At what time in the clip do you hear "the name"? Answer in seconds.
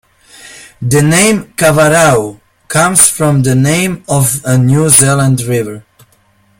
0.81-1.53, 3.43-4.03